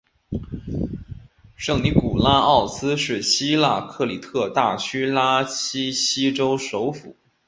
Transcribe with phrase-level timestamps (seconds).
[1.55, 7.15] 圣尼古拉奥斯是希腊克里特大区拉西锡州首府。